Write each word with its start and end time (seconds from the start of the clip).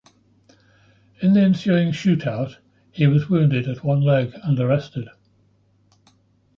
In 1.21 1.33
the 1.33 1.41
ensuing 1.41 1.91
shootout, 1.91 2.57
he 2.91 3.05
was 3.05 3.29
wounded 3.29 3.67
at 3.67 3.83
one 3.83 4.01
leg 4.01 4.33
and 4.41 4.59
arrested. 4.59 5.07